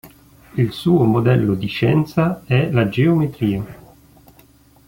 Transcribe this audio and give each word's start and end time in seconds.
Il 0.55 0.71
suo 0.71 1.03
modello 1.03 1.53
di 1.53 1.67
scienza 1.67 2.41
è 2.47 2.71
la 2.71 2.89
geometria. 2.89 3.63